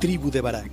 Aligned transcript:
Tribu 0.00 0.30
de 0.30 0.40
Barak, 0.40 0.70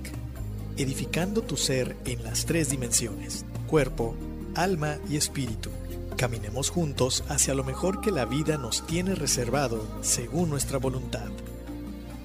edificando 0.76 1.42
tu 1.42 1.56
ser 1.56 1.96
en 2.04 2.22
las 2.22 2.46
tres 2.46 2.70
dimensiones, 2.70 3.44
cuerpo, 3.66 4.14
alma 4.54 4.98
y 5.10 5.16
espíritu. 5.16 5.70
Caminemos 6.16 6.70
juntos 6.70 7.24
hacia 7.28 7.52
lo 7.54 7.64
mejor 7.64 8.00
que 8.00 8.12
la 8.12 8.24
vida 8.24 8.56
nos 8.56 8.86
tiene 8.86 9.16
reservado 9.16 9.82
según 10.00 10.48
nuestra 10.48 10.78
voluntad. 10.78 11.26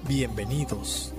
Bienvenidos. 0.06 1.12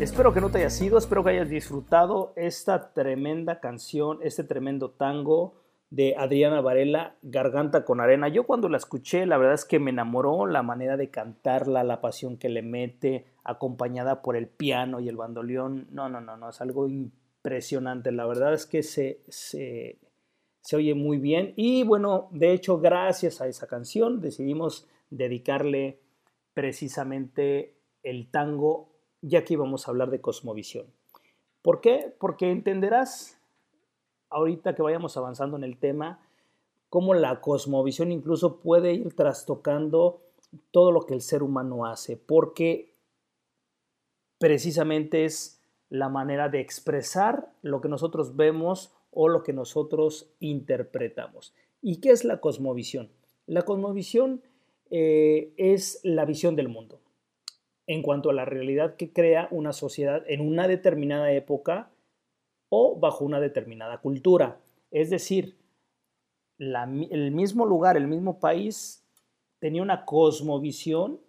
Espero 0.00 0.34
que 0.34 0.40
no 0.40 0.50
te 0.50 0.58
haya 0.58 0.70
sido, 0.70 0.98
espero 0.98 1.22
que 1.22 1.30
hayas 1.30 1.48
disfrutado 1.48 2.32
esta 2.34 2.92
tremenda 2.92 3.60
canción, 3.60 4.18
este 4.24 4.42
tremendo 4.42 4.90
tango 4.90 5.60
de 5.90 6.14
Adriana 6.16 6.60
Varela, 6.60 7.16
Garganta 7.22 7.84
con 7.84 8.00
Arena. 8.00 8.28
Yo 8.28 8.44
cuando 8.46 8.68
la 8.68 8.76
escuché, 8.76 9.26
la 9.26 9.38
verdad 9.38 9.54
es 9.54 9.64
que 9.64 9.80
me 9.80 9.90
enamoró 9.90 10.46
la 10.46 10.62
manera 10.62 10.96
de 10.96 11.10
cantarla, 11.10 11.82
la 11.82 12.00
pasión 12.00 12.36
que 12.36 12.48
le 12.48 12.62
mete, 12.62 13.26
acompañada 13.50 14.22
por 14.22 14.36
el 14.36 14.48
piano 14.48 15.00
y 15.00 15.08
el 15.08 15.16
bandoleón. 15.16 15.88
No, 15.90 16.08
no, 16.08 16.20
no, 16.20 16.36
no, 16.36 16.50
es 16.50 16.60
algo 16.60 16.88
impresionante. 16.88 18.12
La 18.12 18.26
verdad 18.26 18.54
es 18.54 18.66
que 18.66 18.82
se, 18.82 19.20
se, 19.28 19.98
se 20.60 20.76
oye 20.76 20.94
muy 20.94 21.18
bien. 21.18 21.52
Y 21.56 21.84
bueno, 21.84 22.28
de 22.32 22.52
hecho, 22.52 22.78
gracias 22.78 23.40
a 23.40 23.46
esa 23.46 23.66
canción 23.66 24.20
decidimos 24.20 24.88
dedicarle 25.10 26.00
precisamente 26.54 27.76
el 28.02 28.30
tango, 28.30 28.90
ya 29.20 29.44
que 29.44 29.54
íbamos 29.54 29.86
a 29.86 29.90
hablar 29.90 30.10
de 30.10 30.20
cosmovisión. 30.20 30.86
¿Por 31.62 31.80
qué? 31.80 32.14
Porque 32.18 32.50
entenderás 32.50 33.40
ahorita 34.30 34.74
que 34.74 34.82
vayamos 34.82 35.16
avanzando 35.16 35.56
en 35.56 35.64
el 35.64 35.76
tema, 35.76 36.20
cómo 36.88 37.14
la 37.14 37.40
cosmovisión 37.40 38.12
incluso 38.12 38.60
puede 38.60 38.94
ir 38.94 39.14
trastocando 39.14 40.22
todo 40.70 40.92
lo 40.92 41.06
que 41.06 41.14
el 41.14 41.20
ser 41.20 41.42
humano 41.42 41.84
hace, 41.86 42.16
porque 42.16 42.89
precisamente 44.40 45.26
es 45.26 45.60
la 45.90 46.08
manera 46.08 46.48
de 46.48 46.60
expresar 46.60 47.52
lo 47.60 47.82
que 47.82 47.88
nosotros 47.88 48.36
vemos 48.36 48.90
o 49.10 49.28
lo 49.28 49.42
que 49.42 49.52
nosotros 49.52 50.32
interpretamos. 50.40 51.54
¿Y 51.82 52.00
qué 52.00 52.10
es 52.10 52.24
la 52.24 52.40
cosmovisión? 52.40 53.10
La 53.46 53.62
cosmovisión 53.62 54.42
eh, 54.90 55.52
es 55.58 56.00
la 56.04 56.24
visión 56.24 56.56
del 56.56 56.68
mundo 56.68 57.00
en 57.86 58.02
cuanto 58.02 58.30
a 58.30 58.32
la 58.32 58.46
realidad 58.46 58.96
que 58.96 59.12
crea 59.12 59.48
una 59.50 59.72
sociedad 59.72 60.22
en 60.26 60.40
una 60.40 60.68
determinada 60.68 61.32
época 61.32 61.90
o 62.70 62.98
bajo 62.98 63.24
una 63.24 63.40
determinada 63.40 63.98
cultura. 63.98 64.60
Es 64.90 65.10
decir, 65.10 65.56
el 66.58 67.30
mismo 67.32 67.66
lugar, 67.66 67.96
el 67.96 68.06
mismo 68.06 68.38
país 68.38 69.04
tenía 69.58 69.82
una 69.82 70.06
cosmovisión, 70.06 71.20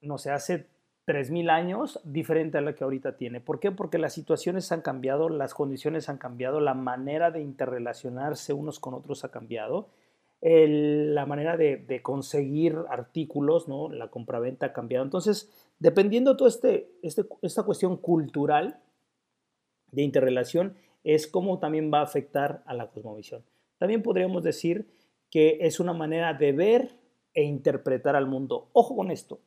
no 0.00 0.16
sé, 0.16 0.30
hace 0.30 0.68
3.000 1.08 1.50
años 1.50 2.00
diferente 2.04 2.58
a 2.58 2.60
la 2.60 2.74
que 2.74 2.84
ahorita 2.84 3.16
tiene. 3.16 3.40
¿Por 3.40 3.60
qué? 3.60 3.72
Porque 3.72 3.96
las 3.96 4.12
situaciones 4.12 4.70
han 4.72 4.82
cambiado, 4.82 5.30
las 5.30 5.54
condiciones 5.54 6.10
han 6.10 6.18
cambiado, 6.18 6.60
la 6.60 6.74
manera 6.74 7.30
de 7.30 7.40
interrelacionarse 7.40 8.52
unos 8.52 8.78
con 8.78 8.92
otros 8.92 9.24
ha 9.24 9.30
cambiado, 9.30 9.88
la 10.42 11.24
manera 11.24 11.56
de, 11.56 12.00
conseguir 12.02 12.76
artículos, 12.90 13.68
¿no? 13.68 13.88
la 13.88 14.08
compraventa 14.08 14.66
ha 14.66 14.72
cambiado. 14.74 15.02
Entonces, 15.02 15.50
dependiendo 15.78 16.32
de 16.32 16.36
toda 16.36 16.50
este, 16.50 16.92
este, 17.02 17.24
esta 17.40 17.62
cuestión 17.62 17.96
cultural, 17.96 18.78
de 19.90 20.02
interrelación 20.02 20.74
es 21.04 21.26
cómo 21.26 21.58
también 21.58 21.90
va 21.92 22.00
a 22.00 22.04
afectar 22.04 22.62
a 22.66 22.74
la 22.74 22.88
cosmovisión. 22.88 23.42
También 23.78 24.02
podríamos 24.02 24.42
decir 24.42 24.88
que 25.30 25.58
es 25.60 25.80
una 25.80 25.92
manera 25.92 26.34
de 26.34 26.52
ver 26.52 26.90
e 27.34 27.44
interpretar 27.44 28.16
al 28.16 28.26
mundo. 28.26 28.68
Ojo 28.72 28.96
con 28.96 29.10
esto, 29.10 29.40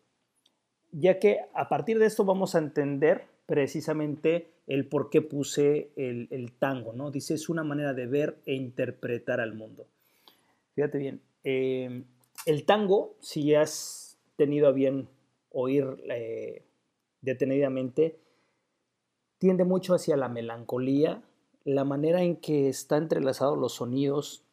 ya 0.91 1.19
que 1.19 1.39
a 1.53 1.69
partir 1.69 1.99
de 1.99 2.05
esto 2.05 2.25
vamos 2.25 2.55
a 2.55 2.59
entender 2.59 3.25
precisamente 3.45 4.51
el 4.67 4.87
por 4.87 5.09
qué 5.09 5.21
puse 5.21 5.91
el, 5.95 6.53
tango, 6.57 6.93
¿no? 6.93 7.11
Dice, 7.11 7.33
es 7.33 7.49
una 7.49 7.63
manera 7.63 7.93
de 7.93 8.07
ver 8.07 8.37
e 8.45 8.53
interpretar 8.53 9.41
al 9.41 9.53
mundo. 9.53 9.87
Fíjate 10.75 10.97
bien, 10.97 11.21
eh, 11.43 12.03
el 12.45 12.65
tango, 12.65 13.15
si 13.19 13.53
has 13.53 14.17
tenido 14.37 14.67
a 14.67 14.71
bien 14.71 15.09
oír 15.49 15.85
eh, 16.09 16.63
detenidamente, 17.21 18.19
tiende 19.37 19.65
mucho 19.65 19.93
hacia 19.93 20.15
la 20.15 20.29
melancolía, 20.29 21.21
la 21.63 21.83
manera 21.83 22.23
en 22.23 22.37
que 22.37 22.69
están 22.69 23.03
entrelazados 23.03 23.57
los 23.57 23.73
sonidos, 23.73 24.43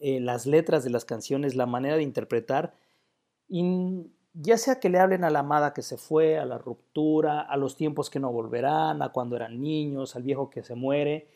eh, 0.00 0.20
las 0.20 0.46
letras 0.46 0.84
de 0.84 0.90
las 0.90 1.04
canciones, 1.04 1.56
la 1.56 1.66
manera 1.66 1.96
de 1.96 2.02
interpretar, 2.02 2.74
ya 4.40 4.56
sea 4.56 4.78
que 4.78 4.88
le 4.88 5.00
hablen 5.00 5.24
a 5.24 5.30
la 5.30 5.40
amada 5.40 5.74
que 5.74 5.82
se 5.82 5.96
fue, 5.96 6.38
a 6.38 6.44
la 6.44 6.58
ruptura, 6.58 7.40
a 7.40 7.56
los 7.56 7.76
tiempos 7.76 8.08
que 8.08 8.20
no 8.20 8.30
volverán, 8.30 9.02
a 9.02 9.10
cuando 9.10 9.34
eran 9.34 9.60
niños, 9.60 10.14
al 10.14 10.22
viejo 10.22 10.48
que 10.48 10.62
se 10.62 10.76
muere, 10.76 11.26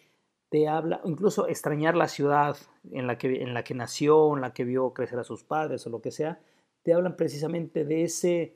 te 0.51 0.69
habla, 0.69 1.01
incluso 1.05 1.49
extrañar 1.49 1.97
la 1.97 2.07
ciudad 2.07 2.57
en 2.93 3.09
la 3.09 3.19
que, 3.19 3.43
en 3.43 3.55
la 3.55 3.65
que 3.65 3.75
nació, 3.75 4.37
en 4.37 4.43
la 4.43 4.53
que 4.53 4.65
vio 4.65 4.93
crecer 4.93 5.19
a 5.19 5.25
sus 5.25 5.43
padres 5.43 5.85
o 5.85 5.91
lo 5.91 6.01
que 6.01 6.13
sea, 6.13 6.41
te 6.85 6.95
hablan 6.95 7.17
precisamente 7.17 7.85
de 7.85 8.05
ese, 8.05 8.55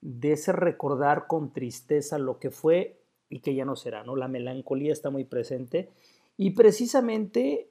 de 0.00 0.32
ese 0.32 0.52
recordar 0.52 1.26
con 1.26 1.52
tristeza 1.52 2.18
lo 2.18 2.38
que 2.38 2.50
fue 2.50 2.98
y 3.28 3.40
que 3.40 3.54
ya 3.54 3.66
no 3.66 3.76
será, 3.76 4.04
¿no? 4.04 4.16
La 4.16 4.28
melancolía 4.28 4.92
está 4.92 5.10
muy 5.10 5.24
presente 5.24 5.90
y 6.38 6.52
precisamente 6.52 7.68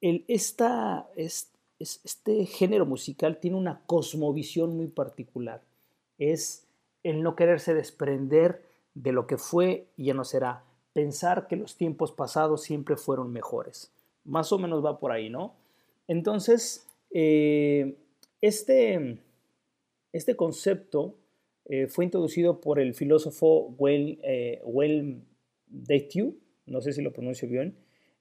el, 0.00 0.24
esta, 0.26 1.10
este 1.78 2.46
género 2.46 2.86
musical 2.86 3.38
tiene 3.40 3.56
una 3.56 3.82
cosmovisión 3.86 4.76
muy 4.76 4.88
particular. 4.88 5.62
Es 6.18 6.66
el 7.02 7.22
no 7.22 7.36
quererse 7.36 7.74
desprender 7.74 8.62
de 8.94 9.12
lo 9.12 9.26
que 9.26 9.36
fue 9.36 9.88
y 9.96 10.06
ya 10.06 10.14
no 10.14 10.24
será. 10.24 10.64
Pensar 10.92 11.48
que 11.48 11.56
los 11.56 11.76
tiempos 11.76 12.12
pasados 12.12 12.62
siempre 12.62 12.96
fueron 12.96 13.32
mejores. 13.32 13.92
Más 14.24 14.52
o 14.52 14.58
menos 14.58 14.84
va 14.84 14.98
por 14.98 15.12
ahí, 15.12 15.28
¿no? 15.28 15.54
Entonces, 16.06 16.86
eh, 17.10 17.96
este, 18.40 19.18
este 20.12 20.36
concepto 20.36 21.16
eh, 21.66 21.88
fue 21.88 22.04
introducido 22.04 22.60
por 22.60 22.78
el 22.78 22.94
filósofo 22.94 23.74
Well, 23.78 24.20
eh, 24.22 24.62
no 26.66 26.80
sé 26.80 26.92
si 26.92 27.02
lo 27.02 27.12
pronuncio 27.12 27.48
bien, 27.48 27.76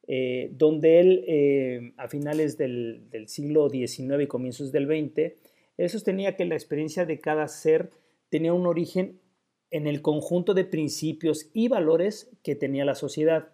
eh, 0.07 0.49
donde 0.53 0.99
él 0.99 1.23
eh, 1.27 1.93
a 1.97 2.07
finales 2.07 2.57
del, 2.57 3.07
siglo 3.27 3.69
XIX 3.69 4.21
y 4.21 4.27
comienzos 4.27 4.71
del 4.71 4.85
XX, 4.87 5.33
él 5.77 5.89
sostenía 5.89 6.35
que 6.35 6.45
la 6.45 6.55
experiencia 6.55 7.05
de 7.05 7.19
cada 7.19 7.47
ser 7.47 7.89
tenía 8.29 8.53
un 8.53 8.67
origen 8.67 9.19
en 9.71 9.87
el 9.87 10.01
conjunto 10.01 10.53
de 10.53 10.65
principios 10.65 11.49
y 11.53 11.67
valores 11.67 12.31
que 12.43 12.55
tenía 12.55 12.85
la 12.85 12.95
sociedad 12.95 13.49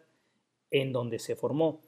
en 0.71 0.91
donde 0.91 1.19
se 1.19 1.35
formó. 1.35 1.81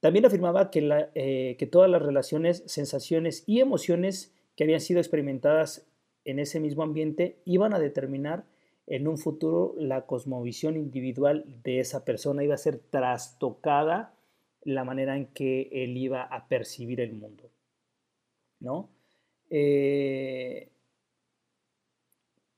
También 0.00 0.26
afirmaba 0.26 0.70
que, 0.70 1.56
que 1.58 1.66
todas 1.66 1.90
las 1.90 2.02
relaciones, 2.02 2.62
sensaciones 2.66 3.44
y 3.46 3.60
emociones 3.60 4.34
que 4.56 4.64
habían 4.64 4.80
sido 4.80 5.00
experimentadas 5.00 5.86
en 6.24 6.38
ese 6.38 6.60
mismo 6.60 6.82
ambiente 6.82 7.38
iban 7.44 7.74
a 7.74 7.78
determinar 7.78 8.44
en 8.86 9.08
un 9.08 9.18
futuro 9.18 9.74
la 9.78 10.06
cosmovisión 10.06 10.76
individual 10.76 11.44
de 11.62 11.80
esa 11.80 12.04
persona, 12.04 12.44
iba 12.44 12.54
a 12.54 12.58
ser 12.58 12.78
trastocada 12.78 14.14
la 14.64 14.84
manera 14.84 15.16
en 15.16 15.26
que 15.26 15.68
él 15.72 15.96
iba 15.96 16.22
a 16.22 16.48
percibir 16.48 17.00
el 17.00 17.14
mundo. 17.14 17.50
¿no? 18.60 18.90
Eh, 19.50 20.68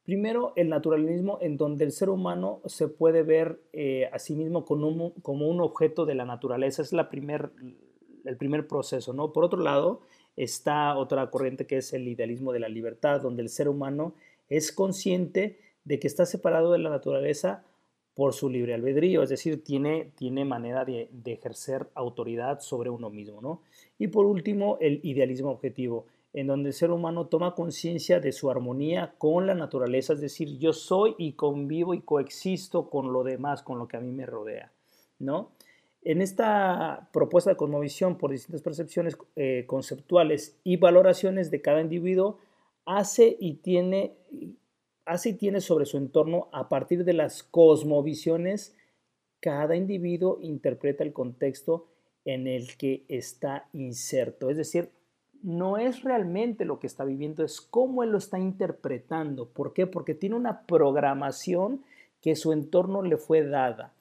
primero, 0.04 0.52
el 0.56 0.68
naturalismo 0.68 1.38
en 1.40 1.56
donde 1.56 1.84
el 1.84 1.92
ser 1.92 2.10
humano 2.10 2.60
se 2.66 2.88
puede 2.88 3.22
ver 3.22 3.60
eh, 3.72 4.08
a 4.12 4.18
sí 4.18 4.34
mismo 4.34 4.64
como 4.64 5.48
un, 5.48 5.60
objeto 5.60 6.04
de 6.04 6.14
la 6.14 6.24
naturaleza. 6.24 6.82
Es 6.82 6.92
el 6.92 7.06
primer 7.06 8.66
proceso. 8.66 9.12
¿no? 9.12 9.32
Por 9.32 9.44
otro 9.44 9.60
lado, 9.60 10.02
está 10.36 10.96
otra 10.96 11.30
corriente 11.30 11.66
que 11.66 11.78
es 11.78 11.92
el 11.92 12.08
idealismo 12.08 12.52
de 12.52 12.60
la 12.60 12.68
libertad, 12.68 13.20
donde 13.20 13.42
el 13.42 13.48
ser 13.48 13.68
humano 13.68 14.14
es 14.48 14.72
consciente 14.72 15.58
de 15.84 15.98
que 15.98 16.06
está 16.06 16.26
separado 16.26 16.72
de 16.72 16.78
la 16.78 16.90
naturaleza 16.90 17.64
por 18.14 18.32
su 18.32 18.48
libre 18.48 18.74
albedrío, 18.74 19.22
es 19.22 19.28
decir, 19.28 19.62
tiene, 19.64 20.12
tiene 20.14 20.44
manera 20.44 20.84
de, 20.84 21.08
ejercer 21.24 21.88
autoridad 21.94 22.60
sobre 22.60 22.90
uno 22.90 23.10
mismo. 23.10 23.40
¿no? 23.40 23.62
Y 23.98 24.08
por 24.08 24.26
último, 24.26 24.78
el 24.80 25.00
idealismo 25.02 25.50
objetivo, 25.50 26.06
en 26.32 26.46
donde 26.46 26.68
el 26.68 26.74
ser 26.74 26.90
humano 26.90 27.26
toma 27.26 27.54
conciencia 27.54 28.20
de 28.20 28.32
su 28.32 28.50
armonía 28.50 29.14
con 29.18 29.46
la 29.46 29.54
naturaleza, 29.54 30.12
es 30.12 30.20
decir, 30.20 30.58
yo 30.58 30.72
soy 30.72 31.14
y 31.18 31.32
convivo 31.32 31.94
y 31.94 32.02
coexisto 32.02 32.88
con 32.88 33.12
lo 33.12 33.24
demás, 33.24 33.62
con 33.62 33.78
lo 33.78 33.88
que 33.88 33.96
a 33.96 34.00
mí 34.00 34.10
me 34.10 34.26
rodea, 34.26 34.72
¿no? 35.18 35.52
En 36.02 36.20
esta 36.20 37.08
propuesta 37.12 37.50
de 37.50 37.56
cosmovisión 37.56 38.18
por 38.18 38.30
distintas 38.30 38.62
percepciones 38.62 39.16
eh, 39.36 39.64
conceptuales 39.66 40.58
y 40.62 40.76
valoraciones 40.76 41.50
de 41.50 41.62
cada 41.62 41.80
individuo, 41.80 42.38
hace 42.84 43.36
y 43.40 43.54
tiene 43.54 44.14
y 45.24 45.32
tiene 45.34 45.60
sobre 45.60 45.86
su 45.86 45.96
entorno 45.96 46.48
a 46.52 46.68
partir 46.68 47.04
de 47.04 47.12
las 47.12 47.42
cosmovisiones, 47.42 48.74
cada 49.40 49.76
individuo 49.76 50.38
interpreta 50.40 51.04
el 51.04 51.12
contexto 51.12 51.86
en 52.24 52.46
el 52.46 52.76
que 52.76 53.04
está 53.08 53.68
inserto. 53.72 54.48
Es 54.48 54.56
decir, 54.56 54.90
no 55.42 55.76
es 55.76 56.02
realmente 56.02 56.64
lo 56.64 56.78
que 56.78 56.86
está 56.86 57.04
viviendo, 57.04 57.44
es 57.44 57.60
cómo 57.60 58.02
él 58.02 58.10
lo 58.10 58.18
está 58.18 58.38
interpretando. 58.38 59.48
¿Por 59.50 59.74
qué? 59.74 59.86
Porque 59.86 60.14
tiene 60.14 60.36
una 60.36 60.62
programación 60.62 61.84
que 62.22 62.34
su 62.34 62.52
entorno 62.52 63.02
le 63.02 63.18
fue 63.18 63.46
dada. 63.46 63.92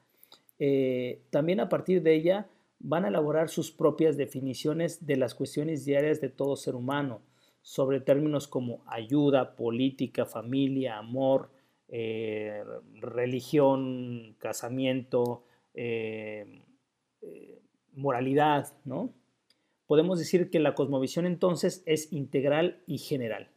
Eh, 0.57 1.21
también 1.29 1.59
a 1.59 1.67
partir 1.67 2.01
de 2.01 2.15
ella 2.15 2.47
van 2.79 3.03
a 3.03 3.09
elaborar 3.09 3.49
sus 3.49 3.71
propias 3.71 4.15
definiciones 4.15 5.05
de 5.05 5.17
las 5.17 5.35
cuestiones 5.35 5.83
diarias 5.83 6.21
de 6.21 6.29
todo 6.29 6.55
ser 6.55 6.75
humano 6.75 7.19
sobre 7.63 8.01
términos 8.01 8.47
como 8.47 8.83
ayuda, 8.85 9.55
política, 9.55 10.25
familia, 10.25 10.97
amor, 10.97 11.49
eh, 11.87 12.63
religión, 12.99 14.35
casamiento, 14.37 15.45
eh, 15.73 16.61
eh, 17.21 17.61
moralidad, 17.93 18.73
¿no? 18.83 19.13
Podemos 19.87 20.19
decir 20.19 20.49
que 20.49 20.59
la 20.59 20.75
cosmovisión 20.75 21.25
entonces 21.25 21.83
es 21.85 22.11
integral 22.11 22.83
y 22.85 22.97
general. 22.97 23.49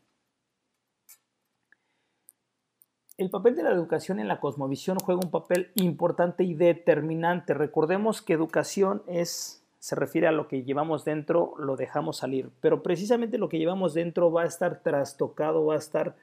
El 3.17 3.31
papel 3.31 3.57
de 3.57 3.63
la 3.65 3.73
educación 3.73 4.21
en 4.21 4.29
la 4.29 4.39
cosmovisión 4.39 4.99
juega 4.99 5.23
un 5.25 5.31
papel 5.31 5.73
importante 5.75 6.45
y 6.45 6.55
determinante. 6.55 7.55
Recordemos 7.55 8.23
que 8.23 8.35
educación 8.35 9.03
es 9.09 9.66
se 9.79 9.95
refiere 9.95 10.27
a 10.27 10.33
lo 10.33 10.49
que 10.49 10.63
llevamos 10.63 11.05
dentro, 11.05 11.55
lo 11.59 11.77
dejamos 11.77 12.19
salir. 12.19 12.51
Pero 12.61 12.83
precisamente 12.83 13.39
lo 13.39 13.49
que 13.49 13.59
llevamos 13.59 13.95
dentro 13.95 14.33
va 14.33 14.43
a 14.43 14.47
estar 14.47 14.83
trastocado, 14.83 15.65
va 15.67 15.75
a 15.75 15.79
estar 15.79 16.17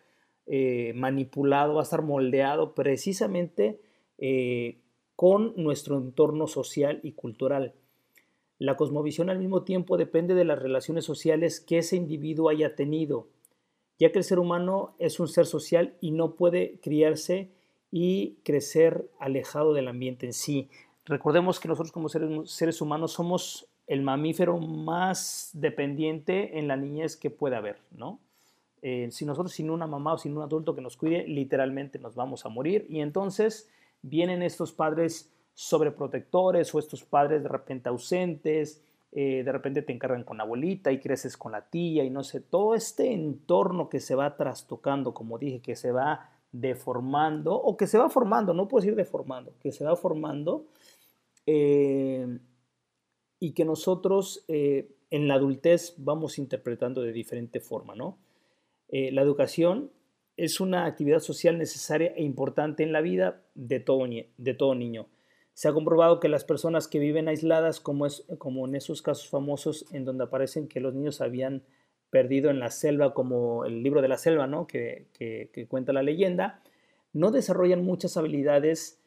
eh, 0.46 0.92
manipulado, 0.96 1.76
va 1.76 1.82
a 1.82 1.84
estar 1.84 2.02
moldeado 2.02 2.74
precisamente 2.74 3.80
eh, 4.18 4.80
con 5.16 5.54
nuestro 5.56 5.98
entorno 5.98 6.48
social 6.48 7.00
y 7.04 7.14
cultural. 7.14 7.74
La 8.60 8.76
cosmovisión 8.76 9.30
al 9.30 9.40
mismo 9.40 9.64
tiempo 9.64 9.98
depende 9.98 10.36
de 10.36 10.46
las 10.46 10.60
relaciones 10.60 11.06
sociales 11.06 11.60
que 11.60 11.80
ese 11.80 11.96
individuo 11.96 12.50
haya 12.50 12.76
tenido, 12.76 13.28
ya 14.00 14.12
que 14.12 14.20
el 14.20 14.24
ser 14.24 14.40
humano 14.40 14.96
es 15.00 15.20
un 15.20 15.28
ser 15.28 15.46
social 15.46 15.96
y 16.02 16.12
no 16.12 16.36
puede 16.36 16.80
criarse 16.82 17.52
y 17.92 18.38
crecer 18.44 19.10
alejado 19.20 19.74
del 19.74 19.88
ambiente 19.88 20.26
en 20.26 20.34
sí. 20.34 20.70
Recordemos 21.06 21.60
que 21.60 21.68
nosotros 21.68 21.92
como 21.92 22.08
seres, 22.10 22.82
humanos 22.82 23.12
somos 23.12 23.68
el 23.88 24.02
mamífero 24.02 24.58
más 24.58 25.50
dependiente 25.54 26.58
en 26.58 26.68
la 26.70 26.78
niñez 26.78 27.18
que 27.18 27.30
puede 27.30 27.58
haber, 27.58 27.82
¿no? 27.92 28.20
Eh, 28.82 29.10
si 29.12 29.26
nosotros 29.26 29.54
sin 29.54 29.70
una 29.70 29.88
mamá 29.88 30.14
o 30.14 30.18
sin 30.18 30.36
un 30.36 30.44
adulto 30.44 30.76
que 30.76 30.82
nos 30.82 30.96
cuide, 30.96 31.28
literalmente 31.28 32.00
nos 32.00 32.16
vamos 32.16 32.46
a 32.46 32.50
morir. 32.50 32.86
Y 32.90 33.02
entonces 33.02 33.70
vienen 34.02 34.42
estos 34.42 34.72
padres 34.72 35.34
sobreprotectores 35.54 36.74
o 36.74 36.80
estos 36.80 37.04
padres 37.04 37.44
de 37.44 37.50
repente 37.50 37.90
ausentes, 37.90 38.82
eh, 39.12 39.44
de 39.44 39.52
repente 39.52 39.82
te 39.82 39.94
encargan 39.94 40.24
con 40.24 40.38
la 40.38 40.44
abuelita 40.44 40.92
y 40.92 41.00
creces 41.00 41.38
con 41.38 41.52
la 41.52 41.70
tía 41.70 42.04
y 42.04 42.10
no 42.10 42.24
sé, 42.24 42.40
todo 42.40 42.76
este 42.76 43.14
entorno 43.14 43.88
que 43.88 44.00
se 44.00 44.16
va 44.16 44.36
trastocando, 44.36 45.14
como 45.14 45.38
dije, 45.38 45.60
que 45.60 45.76
se 45.76 45.92
va 45.92 46.32
deformando 46.52 47.56
o 47.56 47.78
que 47.78 47.88
se 47.88 47.98
va 47.98 48.10
formando, 48.10 48.54
no 48.54 48.68
puedo 48.68 48.82
decir 48.82 48.96
deformando, 48.96 49.54
que 49.62 49.72
se 49.72 49.86
va 49.86 49.96
formando 49.96 50.66
eh, 51.46 52.40
y 53.40 53.54
que 53.54 53.66
nosotros 53.66 54.46
eh, 54.48 54.96
en 55.10 55.28
la 55.28 55.36
adultez 55.36 55.96
vamos 55.98 56.40
interpretando 56.40 57.02
de 57.02 57.12
diferente 57.12 57.60
forma. 57.60 57.96
¿no? 57.96 58.18
Eh, 58.88 59.12
la 59.12 59.22
educación 59.22 59.92
es 60.38 60.60
una 60.60 60.86
actividad 60.86 61.20
social 61.20 61.58
necesaria 61.58 62.14
e 62.16 62.24
importante 62.24 62.84
en 62.84 62.92
la 62.92 63.02
vida 63.02 63.44
de 63.54 63.80
todo, 63.80 64.08
de 64.08 64.54
todo 64.54 64.76
niño. 64.76 65.08
Se 65.54 65.68
ha 65.68 65.74
comprobado 65.74 66.20
que 66.20 66.30
las 66.30 66.46
personas 66.46 66.88
que 66.88 66.98
viven 66.98 67.28
aisladas, 67.28 67.80
como, 67.80 68.08
es, 68.08 68.26
como 68.40 68.66
en 68.66 68.76
esos 68.76 69.04
casos 69.04 69.30
famosos 69.30 69.86
en 69.92 70.06
donde 70.06 70.24
aparecen 70.24 70.68
que 70.68 70.80
los 70.80 70.96
niños 70.96 71.22
habían 71.22 71.64
perdido 72.10 72.50
en 72.50 72.60
la 72.60 72.72
selva, 72.72 73.14
como 73.14 73.66
el 73.66 73.84
libro 73.84 74.02
de 74.02 74.08
la 74.08 74.18
selva, 74.18 74.48
¿no? 74.48 74.66
que, 74.66 75.08
que 75.14 75.68
cuenta 75.68 75.94
la 75.94 76.02
leyenda, 76.02 76.64
no 77.12 77.30
desarrollan 77.30 77.84
muchas 77.84 78.18
habilidades 78.18 79.00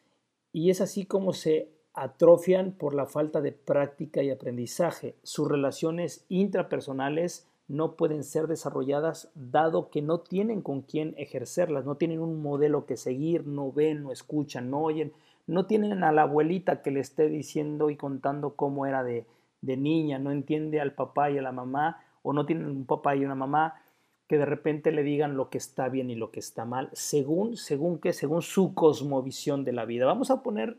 y 0.53 0.69
es 0.69 0.79
así 0.79 1.05
como 1.05 1.33
se 1.33 1.76
atrofian 1.97 2.73
por 2.73 2.93
la 2.93 3.07
falta 3.07 3.41
de 3.41 3.51
práctica 3.51 4.21
y 4.21 4.29
aprendizaje. 4.29 5.15
Sus 5.23 5.49
relaciones 5.49 6.25
intrapersonales 6.29 7.49
no 7.67 7.95
pueden 7.95 8.23
ser 8.23 8.45
desarrolladas 8.45 9.31
dado 9.33 9.89
que 9.89 10.03
no 10.03 10.19
tienen 10.19 10.61
con 10.61 10.83
quién 10.83 11.15
ejercerlas, 11.17 11.85
no 11.85 11.95
tienen 11.95 12.21
un 12.21 12.39
modelo 12.39 12.85
que 12.85 12.97
seguir, 12.97 13.47
no 13.47 13.71
ven, 13.71 14.03
no 14.03 14.11
escuchan, 14.11 14.69
no 14.69 14.83
oyen, 14.83 15.11
no 15.47 15.65
tienen 15.65 16.03
a 16.03 16.11
la 16.11 16.21
abuelita 16.21 16.83
que 16.83 16.91
le 16.91 16.99
esté 16.99 17.29
diciendo 17.29 17.89
y 17.89 17.95
contando 17.95 18.55
cómo 18.55 18.85
era 18.85 19.03
de, 19.03 19.25
de 19.61 19.75
niña, 19.75 20.19
no 20.19 20.31
entiende 20.31 20.79
al 20.79 20.93
papá 20.93 21.31
y 21.31 21.39
a 21.39 21.41
la 21.41 21.51
mamá, 21.51 22.03
o 22.21 22.31
no 22.31 22.45
tienen 22.45 22.67
un 22.67 22.85
papá 22.85 23.15
y 23.15 23.25
una 23.25 23.35
mamá 23.35 23.81
que 24.27 24.37
de 24.37 24.45
repente 24.45 24.91
le 24.91 25.01
digan 25.01 25.35
lo 25.35 25.49
que 25.49 25.57
está 25.57 25.89
bien 25.89 26.11
y 26.11 26.15
lo 26.15 26.29
que 26.29 26.41
está 26.41 26.63
mal, 26.63 26.89
según, 26.93 27.57
según 27.57 27.97
que, 27.97 28.13
según 28.13 28.43
su 28.43 28.75
cosmovisión 28.75 29.63
de 29.63 29.73
la 29.73 29.85
vida. 29.85 30.05
Vamos 30.05 30.29
a 30.29 30.43
poner 30.43 30.77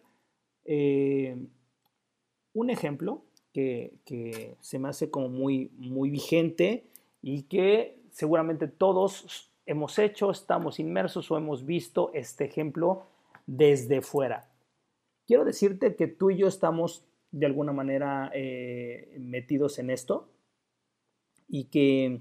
eh, 0.70 1.34
un 2.52 2.68
ejemplo 2.68 3.24
que, 3.54 4.56
se 4.60 4.78
me 4.78 4.88
hace 4.88 5.10
como 5.10 5.30
muy, 5.30 5.72
muy 5.78 6.10
vigente 6.10 6.84
y 7.22 7.44
que 7.44 7.98
seguramente 8.10 8.68
todos 8.68 9.50
hemos 9.64 9.98
hecho, 9.98 10.30
estamos 10.30 10.78
inmersos 10.78 11.30
o 11.30 11.38
hemos 11.38 11.64
visto 11.64 12.10
este 12.12 12.44
ejemplo 12.44 13.06
desde 13.46 14.02
fuera. 14.02 14.50
Quiero 15.26 15.46
decirte 15.46 15.96
que 15.96 16.06
tú 16.06 16.30
y 16.30 16.36
yo 16.36 16.46
estamos 16.46 17.04
de 17.30 17.46
alguna 17.46 17.72
manera 17.72 18.30
eh, 18.34 19.16
metidos 19.18 19.78
en 19.78 19.88
esto 19.88 20.28
y 21.48 21.64
que 21.64 22.20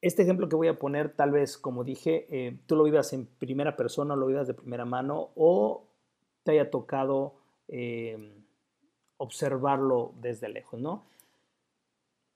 este 0.00 0.22
ejemplo 0.22 0.48
que 0.48 0.56
voy 0.56 0.68
a 0.68 0.78
poner, 0.78 1.16
tal 1.16 1.32
vez, 1.32 1.58
como 1.58 1.82
dije, 1.82 2.26
eh, 2.30 2.58
tú 2.66 2.76
lo 2.76 2.84
vivas 2.84 3.12
en 3.12 3.26
primera 3.26 3.74
persona, 3.74 4.14
lo 4.14 4.26
vivas 4.26 4.46
de 4.46 4.54
primera 4.54 4.84
mano 4.84 5.30
o 5.34 5.93
te 6.44 6.52
haya 6.52 6.70
tocado 6.70 7.34
eh, 7.68 8.32
observarlo 9.16 10.12
desde 10.20 10.48
lejos, 10.48 10.80
¿no? 10.80 11.04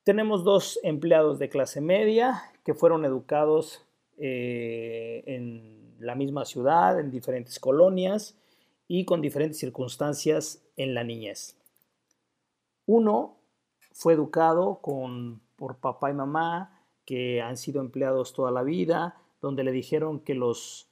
Tenemos 0.03 0.43
dos 0.43 0.81
empleados 0.83 1.38
de 1.38 1.50
clase 1.50 1.81
media 1.81 2.43
que 2.65 2.75
fueron 2.75 3.05
educados 3.05 3.85
eh, 4.17 5.23
en 5.27 5.95
la 6.00 6.15
misma 6.15 6.45
ciudad, 6.45 6.99
en 6.99 7.11
diferentes 7.11 7.61
colonias 7.61 8.35
y 8.87 9.05
con 9.05 9.21
diferentes 9.21 9.59
circunstancias 9.59 10.65
en 10.77 10.95
la 10.95 11.05
niñez. 11.05 11.57
Uno 12.87 13.37
fue 13.93 14.15
educado 14.15 14.79
con, 14.81 15.43
por 15.57 15.77
papá 15.77 16.11
y 16.11 16.15
mamá 16.15 16.83
que 17.05 17.43
han 17.43 17.57
sido 17.57 17.83
empleados 17.83 18.33
toda 18.33 18.50
la 18.50 18.62
vida, 18.62 19.21
donde 19.43 19.65
le 19.65 19.73
dijeron 19.73 20.21
que 20.21 20.35
los, 20.35 20.88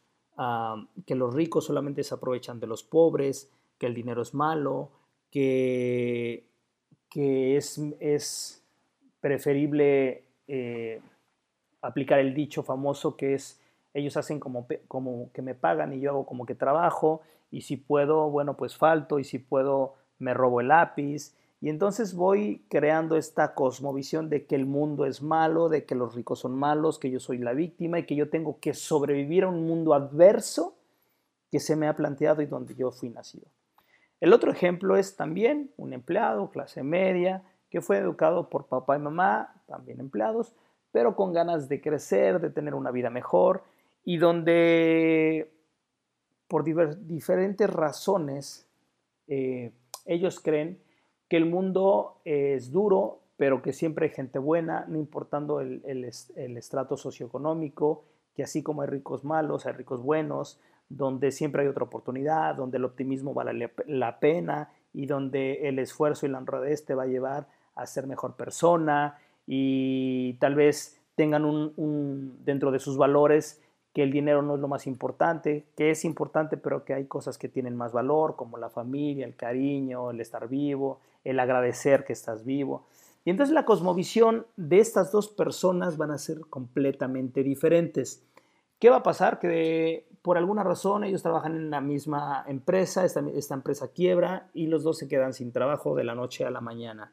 que 1.07 1.15
los 1.15 1.35
ricos 1.35 1.65
solamente 1.65 2.05
se 2.05 2.15
aprovechan 2.15 2.61
de 2.61 2.67
los 2.67 2.83
pobres, 2.83 3.51
que 3.79 3.87
el 3.87 3.95
dinero 3.95 4.23
es 4.23 4.35
malo, 4.35 4.91
que, 5.31 6.45
que 7.09 7.57
es, 7.57 7.81
es, 8.01 8.63
preferible 9.21 10.23
eh, 10.47 11.01
aplicar 11.83 12.21
el 12.21 12.33
dicho 12.33 12.63
famoso 12.63 13.17
que 13.17 13.35
es 13.35 13.61
ellos 13.97 14.17
hacen 14.19 14.39
como, 14.39 14.67
como 14.89 15.33
que 15.33 15.41
me 15.41 15.55
pagan 15.55 15.95
y 15.95 16.01
yo 16.01 16.11
hago 16.11 16.27
como 16.27 16.45
que 16.45 16.55
trabajo 16.55 17.23
y 17.51 17.63
si 17.63 17.79
puedo, 17.79 18.29
bueno, 18.29 18.55
pues 18.55 18.77
falto 18.77 19.19
y 19.19 19.25
si 19.25 19.39
puedo, 19.39 19.95
me 20.19 20.35
robo 20.35 20.61
el 20.61 20.69
lápiz. 20.69 21.35
Y 21.61 21.71
entonces 21.71 22.15
voy 22.15 22.65
creando 22.69 23.17
esta 23.17 23.55
cosmovisión 23.55 24.29
de 24.29 24.47
que 24.47 24.55
el 24.55 24.67
mundo 24.67 25.07
es 25.07 25.23
malo, 25.23 25.69
de 25.69 25.85
que 25.85 25.95
los 25.95 26.15
ricos 26.15 26.41
son 26.41 26.57
malos, 26.57 26.99
que 26.99 27.11
yo 27.11 27.19
soy 27.19 27.39
la 27.39 27.55
víctima 27.55 27.99
y 27.99 28.05
que 28.05 28.15
yo 28.15 28.29
tengo 28.29 28.61
que 28.61 28.75
sobrevivir 28.75 29.45
a 29.45 29.49
un 29.49 29.67
mundo 29.67 29.95
adverso 29.95 30.77
que 31.51 31.61
se 31.61 31.77
me 31.77 31.89
ha 31.89 31.97
planteado 31.97 32.43
y 32.43 32.47
donde 32.47 32.75
yo 32.75 32.93
fui 32.93 33.09
nacido. 33.09 33.47
El 34.21 34.33
otro 34.33 34.51
ejemplo 34.51 34.97
es 34.97 35.17
también 35.17 35.71
un 35.77 35.93
empleado, 35.93 36.51
clase 36.51 36.83
media, 36.83 37.43
que 37.71 37.81
fue 37.81 37.99
educado 37.99 38.49
por 38.49 38.67
papá 38.67 38.97
y 38.97 39.01
mamá, 39.01 39.63
también 39.67 40.01
empleados, 40.01 40.55
pero 40.93 41.17
con 41.17 41.33
ganas 41.33 41.69
de 41.69 41.81
crecer, 41.81 42.41
de 42.41 42.51
tener 42.51 42.75
una 42.75 42.91
vida 42.91 43.11
mejor 43.11 43.65
y 44.05 44.19
donde 44.19 45.53
por 46.49 46.65
diferentes 46.65 47.69
razones 47.69 48.67
eh, 49.27 49.73
ellos 50.05 50.41
creen 50.41 50.79
que 51.29 51.37
el 51.37 51.47
mundo 51.47 52.21
es 52.25 52.71
duro 52.73 53.21
pero 53.37 53.63
que 53.63 53.73
siempre 53.73 54.07
hay 54.07 54.13
gente 54.13 54.39
buena, 54.39 54.87
no 54.89 54.99
importando 54.99 55.61
el, 55.61 56.05
estrato 56.05 56.97
socioeconómico, 56.97 58.05
que 58.35 58.43
así 58.43 58.63
como 58.63 58.83
hay 58.83 58.89
ricos 58.89 59.25
malos, 59.25 59.67
hay 59.67 59.73
ricos 59.73 60.03
buenos, 60.03 60.59
donde 60.89 61.31
siempre 61.31 61.63
hay 61.63 61.69
otra 61.69 61.85
oportunidad, 61.85 62.55
donde 62.55 62.79
el 62.79 62.85
optimismo 62.85 63.35
vale 63.35 63.71
la 63.87 64.21
pena 64.21 64.71
y 64.95 65.07
donde 65.07 65.69
el 65.69 65.79
esfuerzo 65.79 66.25
y 66.25 66.31
la 66.31 66.39
honradez 66.39 66.85
te 66.85 66.95
va 66.95 67.03
a 67.03 67.07
llevar 67.07 67.49
a 67.75 67.87
ser 67.87 68.07
mejor 68.07 68.37
persona 68.37 69.19
y 69.47 70.35
tal 70.35 70.55
vez 70.55 70.99
tengan 71.15 71.45
un, 71.45 72.39
dentro 72.45 72.71
de 72.71 72.79
sus 72.79 72.97
valores 72.97 73.61
que 73.97 74.03
el 74.03 74.13
dinero 74.13 74.43
no 74.43 74.57
es 74.57 74.61
lo 74.61 74.69
más 74.69 74.87
importante, 74.87 75.65
que 75.75 75.91
es 75.91 76.05
importante, 76.05 76.59
pero 76.59 76.85
que 76.85 76.93
hay 76.93 77.07
cosas 77.07 77.39
que 77.39 77.49
tienen 77.49 77.75
más 77.75 77.93
valor, 77.93 78.37
como 78.37 78.59
la 78.59 78.69
familia, 78.69 79.25
el 79.25 79.35
cariño, 79.35 80.11
el 80.11 80.21
estar 80.21 80.51
vivo, 80.51 81.01
el 81.25 81.41
agradecer 81.41 82.05
que 82.05 82.13
estás 82.13 82.45
vivo. 82.45 82.85
Y 83.25 83.31
entonces 83.31 83.55
la 83.55 83.65
cosmovisión 83.65 84.45
de 84.59 84.81
estas 84.81 85.13
dos 85.13 85.29
personas 85.29 85.97
van 85.97 86.11
a 86.11 86.19
ser 86.19 86.41
completamente 86.51 87.43
diferentes. 87.43 88.23
¿Qué 88.79 88.91
va 88.91 88.97
a 88.97 89.03
pasar? 89.03 89.39
Que 89.39 90.05
por 90.21 90.37
alguna 90.37 90.63
razón 90.63 91.03
ellos 91.03 91.23
trabajan 91.23 91.57
en 91.57 91.71
la 91.71 91.81
misma 91.81 92.45
empresa, 92.47 93.03
esta, 93.03 93.25
esta 93.35 93.55
empresa 93.55 93.89
quiebra 93.89 94.51
y 94.53 94.67
los 94.67 94.83
dos 94.83 94.99
se 94.99 95.09
quedan 95.09 95.33
sin 95.33 95.53
trabajo 95.53 95.95
de 95.95 96.05
la 96.05 96.15
noche 96.15 96.45
a 96.45 96.51
la 96.51 96.61
mañana. 96.61 97.13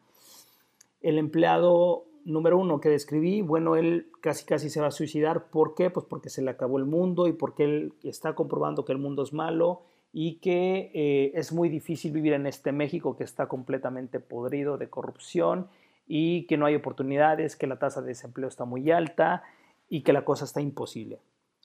El 1.02 1.18
empleado 1.18 2.04
número 2.26 2.58
uno 2.58 2.80
que 2.80 2.90
describí, 2.90 3.42
bueno, 3.42 3.76
él 3.76 4.08
casi 4.22 4.46
casi 4.46 4.70
se 4.70 4.82
va 4.82 4.88
a 4.88 4.92
suicidar. 4.92 5.50
¿Por 5.50 5.76
qué? 5.76 5.90
Pues 5.90 6.06
porque 6.06 6.30
se 6.30 6.42
le 6.42 6.52
acabó 6.52 6.78
el 6.78 6.86
mundo 6.86 7.28
y 7.28 7.34
porque 7.34 7.64
él 7.64 7.94
está 8.04 8.36
comprobando 8.36 8.86
que 8.86 8.92
el 8.92 8.98
mundo 8.98 9.24
es 9.24 9.34
malo 9.34 9.82
y 10.12 10.36
que 10.36 10.92
eh, 10.94 11.32
es 11.34 11.52
muy 11.52 11.70
difícil 11.70 12.12
vivir 12.12 12.34
en 12.34 12.46
este 12.46 12.72
México 12.72 13.18
que 13.18 13.24
está 13.24 13.48
completamente 13.48 14.20
podrido 14.20 14.78
de 14.78 14.90
corrupción 14.90 15.68
y 16.06 16.46
que 16.46 16.58
no 16.58 16.66
hay 16.66 16.76
oportunidades, 16.76 17.56
que 17.56 17.68
la 17.68 17.80
tasa 17.80 18.02
de 18.02 18.10
desempleo 18.10 18.48
está 18.48 18.66
muy 18.66 18.92
alta 18.92 19.44
y 19.90 20.04
que 20.04 20.14
la 20.14 20.24
cosa 20.24 20.46
está 20.46 20.62
imposible. 20.62 21.20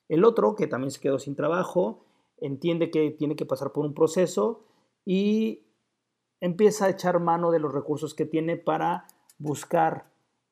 El 0.08 0.24
otro, 0.24 0.56
que 0.56 0.66
también 0.66 0.90
se 0.90 1.00
quedó 1.00 1.18
sin 1.18 1.36
trabajo, 1.36 2.04
entiende 2.40 2.90
que 2.90 3.10
tiene 3.10 3.36
que 3.36 3.44
pasar 3.44 3.72
por 3.72 3.84
un 3.84 3.94
proceso 3.94 4.64
y 5.04 5.64
empieza 6.40 6.86
a 6.86 6.90
echar 6.90 7.20
mano 7.20 7.50
de 7.50 7.58
los 7.58 7.72
recursos 7.72 8.14
que 8.14 8.24
tiene 8.24 8.56
para 8.56 9.06
buscar 9.38 10.06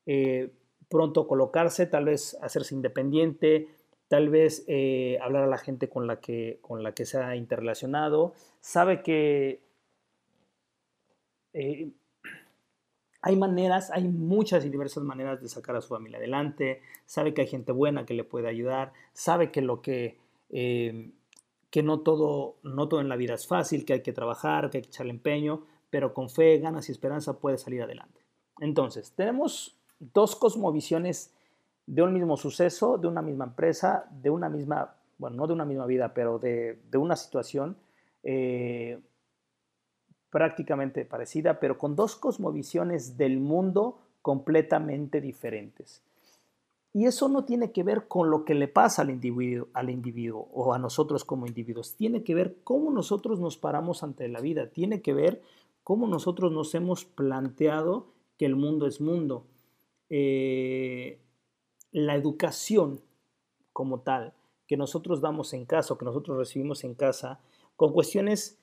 eh, 0.06 0.52
pronto 0.88 1.26
colocarse, 1.26 1.86
tal 1.86 2.06
vez 2.06 2.38
hacerse 2.40 2.74
independiente, 2.74 3.68
tal 4.08 4.28
vez 4.28 4.64
eh, 4.68 5.18
hablar 5.20 5.42
a 5.42 5.48
la 5.48 5.58
gente 5.58 5.88
con 5.88 6.06
la, 6.06 6.20
que, 6.20 6.58
con 6.62 6.82
la 6.82 6.92
que 6.92 7.04
se 7.04 7.18
ha 7.18 7.34
interrelacionado, 7.34 8.34
sabe 8.60 9.02
que 9.02 9.60
eh, 11.52 11.90
hay 13.20 13.36
maneras, 13.36 13.90
hay 13.90 14.04
muchas 14.06 14.64
y 14.64 14.70
diversas 14.70 15.02
maneras 15.02 15.42
de 15.42 15.48
sacar 15.48 15.74
a 15.74 15.80
su 15.80 15.88
familia 15.88 16.18
adelante, 16.18 16.82
sabe 17.04 17.34
que 17.34 17.40
hay 17.42 17.48
gente 17.48 17.72
buena 17.72 18.06
que 18.06 18.14
le 18.14 18.22
puede 18.22 18.48
ayudar, 18.48 18.92
sabe 19.12 19.50
que 19.50 19.62
lo 19.62 19.82
que, 19.82 20.18
que 20.48 21.82
no, 21.82 22.00
todo, 22.00 22.56
no 22.62 22.88
todo 22.88 23.00
en 23.00 23.08
la 23.08 23.16
vida 23.16 23.34
es 23.34 23.48
fácil, 23.48 23.84
que 23.84 23.94
hay 23.94 24.02
que 24.02 24.12
trabajar, 24.12 24.70
que 24.70 24.78
hay 24.78 24.82
que 24.82 24.90
echarle 24.90 25.10
empeño, 25.10 25.64
pero 25.90 26.14
con 26.14 26.30
fe, 26.30 26.58
ganas 26.58 26.88
y 26.88 26.92
esperanza 26.92 27.40
puede 27.40 27.58
salir 27.58 27.82
adelante. 27.82 28.20
Entonces, 28.60 29.12
tenemos 29.12 29.75
dos 29.98 30.36
cosmovisiones 30.36 31.32
de 31.86 32.02
un 32.02 32.12
mismo 32.12 32.36
suceso, 32.36 32.98
de 32.98 33.08
una 33.08 33.22
misma 33.22 33.44
empresa, 33.44 34.08
de 34.10 34.30
una 34.30 34.48
misma, 34.48 34.94
bueno, 35.18 35.36
no 35.36 35.46
de 35.46 35.52
una 35.52 35.64
misma 35.64 35.86
vida, 35.86 36.12
pero 36.14 36.38
de, 36.38 36.78
una 36.94 37.16
situación. 37.16 37.76
Eh, 38.22 39.00
prácticamente 40.30 41.06
parecida, 41.06 41.60
pero 41.60 41.78
con 41.78 41.96
dos 41.96 42.16
cosmovisiones 42.16 43.16
del 43.16 43.40
mundo 43.40 44.00
completamente 44.20 45.20
diferentes. 45.20 46.02
Y 46.92 47.06
eso 47.06 47.28
no 47.28 47.44
tiene 47.44 47.72
que 47.72 47.82
ver 47.82 48.08
con 48.08 48.30
lo 48.30 48.44
que 48.44 48.54
le 48.54 48.68
pasa 48.68 49.02
al 49.02 49.10
individuo, 49.10 49.68
al 49.72 49.90
individuo 49.90 50.48
o 50.52 50.74
a 50.74 50.78
nosotros 50.78 51.24
como 51.24 51.46
individuos. 51.46 51.94
Tiene 51.94 52.22
que 52.22 52.34
ver 52.34 52.56
cómo 52.64 52.90
nosotros 52.90 53.38
nos 53.38 53.56
paramos 53.56 54.02
ante 54.02 54.28
la 54.28 54.40
vida. 54.40 54.70
Tiene 54.70 55.02
que 55.02 55.12
ver 55.12 55.42
cómo 55.84 56.06
nosotros 56.06 56.52
nos 56.52 56.74
hemos 56.74 57.04
planteado 57.04 58.08
que 58.38 58.46
el 58.46 58.56
mundo 58.56 58.86
es 58.86 59.00
mundo. 59.00 59.46
Eh, 60.08 61.20
la 61.92 62.14
educación 62.14 63.00
como 63.72 64.00
tal 64.00 64.34
que 64.66 64.76
nosotros 64.76 65.20
damos 65.20 65.52
en 65.52 65.64
casa 65.64 65.94
o 65.94 65.98
que 65.98 66.04
nosotros 66.04 66.36
recibimos 66.36 66.84
en 66.84 66.94
casa 66.94 67.40
con 67.76 67.92
cuestiones 67.92 68.58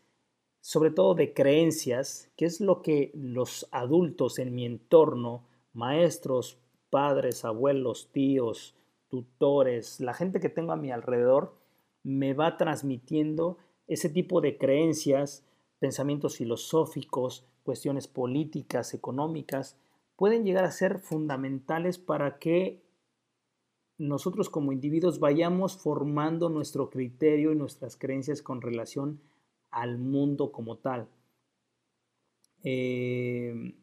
sobre 0.64 0.92
todo 0.92 1.14
de 1.14 1.34
creencias, 1.34 2.32
que 2.38 2.46
es 2.46 2.62
lo 2.62 2.82
que 2.82 3.12
los 3.14 3.68
adultos 3.72 4.40
en 4.40 4.56
mi 4.56 4.66
entorno, 4.66 5.44
maestros, 5.74 6.58
padres, 6.90 7.44
abuelos, 7.44 8.08
tíos, 8.14 8.74
tutores, 9.10 10.00
la 10.00 10.14
gente 10.14 10.40
que 10.40 10.48
tengo 10.48 10.72
a 10.72 10.78
mi 10.78 10.90
alrededor, 10.90 11.54
me 12.02 12.34
va 12.34 12.56
transmitiendo 12.56 13.58
ese 13.88 14.08
tipo 14.08 14.40
de 14.40 14.58
creencias, 14.58 15.46
pensamientos 15.80 16.38
filosóficos, 16.38 17.46
cuestiones 17.64 18.08
políticas, 18.08 18.94
económicas, 18.94 19.78
pueden 20.16 20.44
llegar 20.44 20.66
a 20.66 20.72
ser 20.72 21.00
fundamentales 21.00 21.98
para 21.98 22.40
que 22.40 22.82
nosotros 23.98 24.50
como 24.50 24.72
individuos 24.72 25.20
vayamos 25.20 25.78
formando 25.78 26.50
nuestro 26.50 26.90
criterio 26.90 27.52
y 27.52 27.56
nuestras 27.56 27.96
creencias 27.98 28.42
con 28.42 28.62
relación 28.62 29.22
al 29.70 29.98
mundo 29.98 30.52
como 30.52 30.78
tal. 30.78 31.08
Eh, 32.64 33.76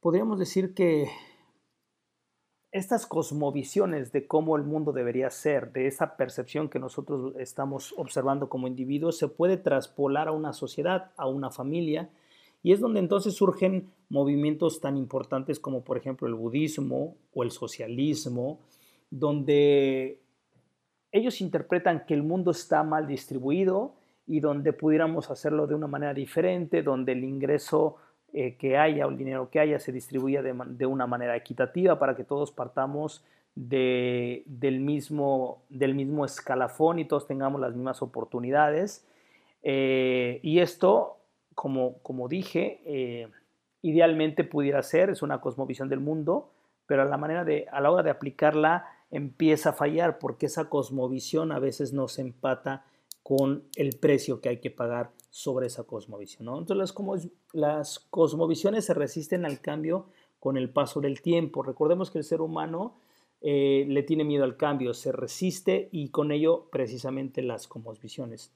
podríamos 0.00 0.38
decir 0.38 0.74
que 0.74 1.08
estas 2.74 3.06
cosmovisiones 3.06 4.10
de 4.10 4.26
cómo 4.26 4.56
el 4.56 4.64
mundo 4.64 4.92
debería 4.92 5.30
ser, 5.30 5.72
de 5.72 5.86
esa 5.86 6.16
percepción 6.16 6.68
que 6.68 6.80
nosotros 6.80 7.34
estamos 7.38 7.94
observando 7.96 8.48
como 8.48 8.66
individuos, 8.66 9.16
se 9.16 9.28
puede 9.28 9.56
traspolar 9.56 10.26
a 10.26 10.32
una 10.32 10.52
sociedad, 10.52 11.12
a 11.16 11.28
una 11.28 11.50
familia, 11.50 12.10
y 12.64 12.72
es 12.72 12.80
donde 12.80 12.98
entonces 12.98 13.34
surgen 13.34 13.90
movimientos 14.08 14.80
tan 14.80 14.96
importantes 14.96 15.60
como 15.60 15.84
por 15.84 15.98
ejemplo 15.98 16.26
el 16.26 16.34
budismo 16.34 17.14
o 17.34 17.44
el 17.44 17.50
socialismo, 17.50 18.58
donde 19.10 20.18
ellos 21.12 21.42
interpretan 21.42 22.06
que 22.06 22.14
el 22.14 22.22
mundo 22.22 22.50
está 22.50 22.82
mal 22.82 23.06
distribuido 23.06 23.94
y 24.26 24.40
donde 24.40 24.72
pudiéramos 24.72 25.30
hacerlo 25.30 25.66
de 25.66 25.74
una 25.74 25.86
manera 25.86 26.14
diferente, 26.14 26.82
donde 26.82 27.12
el 27.12 27.22
ingreso 27.24 27.96
eh, 28.32 28.56
que 28.56 28.78
haya 28.78 29.06
o 29.06 29.10
el 29.10 29.18
dinero 29.18 29.50
que 29.50 29.60
haya 29.60 29.78
se 29.78 29.92
distribuya 29.92 30.42
de, 30.42 30.86
una 30.86 31.06
manera 31.06 31.36
equitativa 31.36 31.98
para 31.98 32.16
que 32.16 32.24
todos 32.24 32.50
partamos 32.50 33.22
del, 33.54 34.80
mismo, 34.80 35.62
del 35.68 35.94
mismo 35.94 36.24
escalafón 36.24 36.98
y 36.98 37.04
todos 37.04 37.26
tengamos 37.26 37.60
las 37.60 37.74
mismas 37.74 38.00
oportunidades. 38.00 39.06
Eh, 39.62 40.40
y 40.42 40.60
esto, 40.60 41.18
como, 41.54 41.98
como 42.02 42.28
dije, 42.28 42.80
eh, 42.84 43.28
idealmente 43.82 44.44
pudiera 44.44 44.82
ser, 44.82 45.10
es 45.10 45.22
una 45.22 45.40
cosmovisión 45.40 45.88
del 45.88 46.00
mundo, 46.00 46.50
pero 46.86 47.02
a 47.02 47.04
la, 47.04 47.16
manera 47.16 47.44
de, 47.44 47.66
a 47.70 47.80
la 47.80 47.90
hora 47.90 48.02
de 48.02 48.10
aplicarla 48.10 48.86
empieza 49.10 49.70
a 49.70 49.72
fallar 49.72 50.18
porque 50.18 50.46
esa 50.46 50.68
cosmovisión 50.68 51.52
a 51.52 51.58
veces 51.58 51.92
nos 51.92 52.18
empata 52.18 52.84
con 53.22 53.64
el 53.76 53.96
precio 53.96 54.40
que 54.40 54.50
hay 54.50 54.60
que 54.60 54.70
pagar 54.70 55.10
sobre 55.30 55.66
esa 55.66 55.84
cosmovisión. 55.84 56.48
Entonces 56.48 56.76
las, 56.76 56.92
como, 56.92 57.16
las 57.52 57.98
cosmovisiones 57.98 58.84
se 58.84 58.94
resisten 58.94 59.44
al 59.46 59.60
cambio 59.60 60.06
con 60.38 60.58
el 60.58 60.68
paso 60.68 61.00
del 61.00 61.22
tiempo. 61.22 61.62
Recordemos 61.62 62.10
que 62.10 62.18
el 62.18 62.24
ser 62.24 62.42
humano 62.42 62.96
eh, 63.40 63.86
le 63.88 64.02
tiene 64.02 64.24
miedo 64.24 64.44
al 64.44 64.56
cambio, 64.56 64.92
se 64.94 65.10
resiste 65.12 65.88
y 65.90 66.08
con 66.08 66.32
ello 66.32 66.68
precisamente 66.70 67.42
las 67.42 67.66
cosmovisiones. 67.66 68.52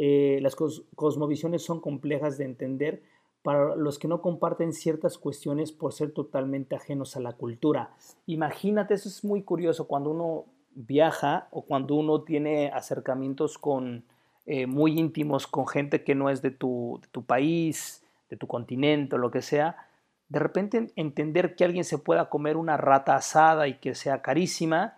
Eh, 0.00 0.38
las 0.42 0.54
cosmovisiones 0.54 1.62
son 1.62 1.80
complejas 1.80 2.38
de 2.38 2.44
entender 2.44 3.02
para 3.42 3.74
los 3.74 3.98
que 3.98 4.06
no 4.06 4.22
comparten 4.22 4.72
ciertas 4.72 5.18
cuestiones 5.18 5.72
por 5.72 5.92
ser 5.92 6.12
totalmente 6.12 6.76
ajenos 6.76 7.16
a 7.16 7.20
la 7.20 7.32
cultura. 7.32 7.90
Imagínate, 8.26 8.94
eso 8.94 9.08
es 9.08 9.24
muy 9.24 9.42
curioso 9.42 9.88
cuando 9.88 10.10
uno 10.10 10.44
viaja 10.74 11.48
o 11.50 11.62
cuando 11.62 11.96
uno 11.96 12.22
tiene 12.22 12.68
acercamientos 12.68 13.58
con, 13.58 14.04
eh, 14.46 14.66
muy 14.66 14.98
íntimos 14.98 15.48
con 15.48 15.66
gente 15.66 16.04
que 16.04 16.14
no 16.14 16.30
es 16.30 16.42
de 16.42 16.52
tu, 16.52 17.00
de 17.02 17.08
tu 17.08 17.24
país, 17.24 18.04
de 18.30 18.36
tu 18.36 18.46
continente 18.46 19.18
lo 19.18 19.32
que 19.32 19.42
sea, 19.42 19.88
de 20.28 20.38
repente 20.38 20.92
entender 20.94 21.56
que 21.56 21.64
alguien 21.64 21.84
se 21.84 21.98
pueda 21.98 22.28
comer 22.28 22.56
una 22.56 22.76
rata 22.76 23.16
asada 23.16 23.66
y 23.66 23.78
que 23.78 23.96
sea 23.96 24.22
carísima, 24.22 24.94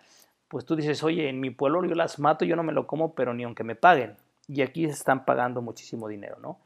pues 0.47 0.65
tú 0.65 0.75
dices, 0.75 1.03
oye, 1.03 1.27
en 1.27 1.39
mi 1.39 1.49
pueblo 1.49 1.83
yo 1.85 1.95
las 1.95 2.19
mato, 2.19 2.45
yo 2.45 2.55
no 2.55 2.63
me 2.63 2.73
lo 2.73 2.85
como, 2.85 3.15
pero 3.15 3.33
ni 3.33 3.43
aunque 3.43 3.63
me 3.63 3.75
paguen. 3.75 4.15
Y 4.51 4.61
aquí 4.61 4.85
se 4.85 4.91
están 4.91 5.23
pagando 5.23 5.61
muchísimo 5.61 6.09
dinero, 6.09 6.37
¿no? 6.41 6.59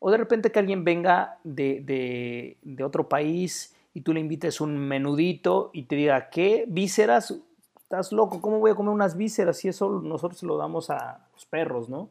O 0.00 0.10
de 0.10 0.16
repente 0.16 0.50
que 0.50 0.58
alguien 0.58 0.84
venga 0.84 1.38
de, 1.44 2.56
otro 2.82 3.08
país 3.08 3.74
y 3.92 4.00
tú 4.00 4.14
le 4.14 4.20
invites 4.20 4.60
un 4.60 4.76
menudito 4.78 5.70
y 5.74 5.82
te 5.84 5.96
diga, 5.96 6.30
¿qué? 6.30 6.64
¿Vísceras? 6.66 7.34
Estás 7.82 8.10
loco, 8.10 8.40
¿cómo 8.40 8.58
voy 8.58 8.70
a 8.70 8.74
comer 8.74 8.92
unas 8.92 9.16
vísceras 9.16 9.58
si 9.58 9.68
eso 9.68 10.00
nosotros 10.00 10.42
lo 10.44 10.56
damos 10.56 10.88
a 10.88 11.28
los 11.34 11.44
perros, 11.44 11.90
¿no? 11.90 12.08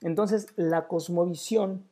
Entonces, 0.00 0.46
la 0.56 0.86
cosmovisión 0.86 1.84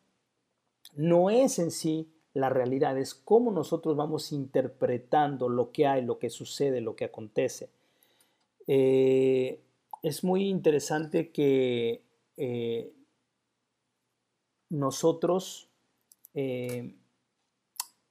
no 0.94 1.30
es 1.30 1.58
en 1.58 1.72
sí 1.72 2.08
la 2.34 2.50
realidad, 2.50 2.96
es 2.98 3.14
cómo 3.14 3.50
nosotros 3.50 3.96
vamos 3.96 4.32
interpretando 4.32 5.48
lo 5.48 5.72
que 5.72 5.86
hay, 5.86 6.02
lo 6.02 6.18
que 6.18 6.30
sucede, 6.30 6.80
lo 6.80 6.94
que 6.94 7.04
acontece. 7.04 7.68
Eh, 8.66 9.60
es 10.02 10.22
muy 10.22 10.48
interesante 10.48 11.30
que 11.30 12.02
eh, 12.36 12.92
nosotros 14.70 15.68
eh, 16.34 16.94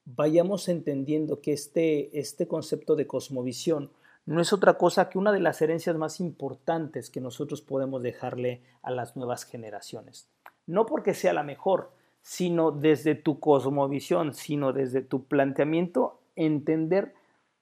vayamos 0.06 0.70
entendiendo 0.70 1.42
que 1.42 1.54
este, 1.54 2.20
este 2.20 2.48
concepto 2.48 2.96
de 2.96 3.08
cosmovisión 3.08 3.92
no 4.26 4.40
es 4.40 4.54
otra 4.54 4.78
cosa 4.78 5.10
que 5.10 5.18
una 5.18 5.34
de 5.34 5.42
las 5.42 5.62
herencias 5.62 5.98
más 5.98 6.20
importantes 6.20 7.10
que 7.10 7.20
nosotros 7.20 7.62
podemos 7.62 8.02
dejarle 8.02 8.62
a 8.82 8.92
las 8.92 9.18
nuevas 9.18 9.44
generaciones. 9.44 10.30
No 10.66 10.86
porque 10.86 11.14
sea 11.14 11.34
la 11.34 11.44
mejor, 11.44 11.92
sino 12.22 12.72
desde 12.72 13.16
tu 13.16 13.42
cosmovisión, 13.42 14.34
sino 14.34 14.72
desde 14.72 15.02
tu 15.02 15.26
planteamiento, 15.26 16.22
entender 16.38 17.14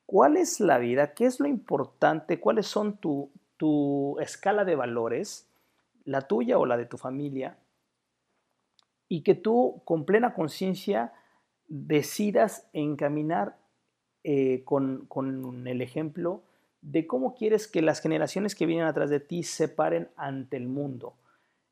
cuál 0.05 0.37
es 0.37 0.59
la 0.59 0.77
vida, 0.77 1.13
qué 1.13 1.25
es 1.25 1.39
lo 1.39 1.47
importante, 1.47 2.39
cuáles 2.39 2.67
son 2.67 2.97
tu, 2.97 3.31
tu 3.57 4.19
escala 4.19 4.63
de 4.63 4.75
valores, 4.75 5.47
la 6.05 6.21
tuya 6.21 6.57
o 6.57 6.65
la 6.65 6.77
de 6.77 6.85
tu 6.85 6.97
familia, 6.97 7.57
y 9.07 9.23
que 9.23 9.35
tú 9.35 9.81
con 9.83 10.05
plena 10.05 10.33
conciencia 10.33 11.11
decidas 11.67 12.69
encaminar 12.73 13.57
eh, 14.23 14.63
con, 14.65 15.05
con, 15.07 15.67
el 15.67 15.81
ejemplo 15.81 16.43
de 16.81 17.07
cómo 17.07 17.35
quieres 17.35 17.67
que 17.67 17.81
las 17.81 18.01
generaciones 18.01 18.55
que 18.55 18.65
vienen 18.65 18.85
atrás 18.85 19.09
de 19.09 19.19
ti 19.19 19.43
se 19.43 19.67
paren 19.67 20.09
ante 20.15 20.57
el 20.57 20.67
mundo. 20.67 21.13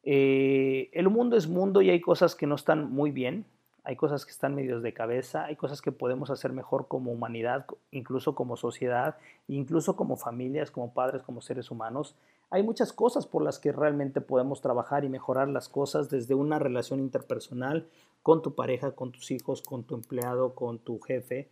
Eh, 0.04 0.90
el 0.94 1.10
mundo 1.10 1.38
es 1.38 1.48
mundo 1.48 1.82
y 1.82 1.90
hay 1.90 2.02
cosas 2.02 2.36
que 2.36 2.48
no 2.48 2.56
están 2.56 2.92
muy 2.92 3.12
bien, 3.12 3.46
hay 3.84 3.96
cosas 3.96 4.26
que 4.26 4.32
están 4.32 4.56
medios 4.56 4.84
de 4.84 4.94
cabeza, 4.94 5.46
hay 5.46 5.56
cosas 5.56 5.82
que 5.82 5.92
podemos 5.92 6.30
hacer 6.30 6.54
mejor 6.54 6.88
como 6.88 7.12
humanidad, 7.12 7.66
incluso 7.92 8.36
como 8.36 8.58
sociedad, 8.58 9.18
incluso 9.48 9.96
como 9.96 10.16
familias, 10.16 10.72
como 10.72 10.94
padres, 10.94 11.24
como 11.24 11.42
seres 11.42 11.72
humanos. 11.72 12.16
Hay 12.52 12.64
muchas 12.64 12.94
cosas 12.94 13.28
por 13.28 13.44
las 13.44 13.60
que 13.60 13.72
realmente 13.72 14.22
podemos 14.22 14.62
trabajar 14.62 15.06
y 15.06 15.10
mejorar 15.10 15.50
las 15.50 15.70
cosas 15.70 16.10
desde 16.10 16.34
una 16.34 16.58
relación 16.58 17.00
interpersonal 17.00 17.88
con 18.24 18.42
tu 18.42 18.56
pareja, 18.56 18.96
con 18.96 19.12
tus 19.12 19.30
hijos, 19.32 19.62
con 19.62 19.84
tu 19.84 19.96
empleado, 19.96 20.56
con 20.56 20.80
tu 20.80 21.00
jefe. 21.00 21.50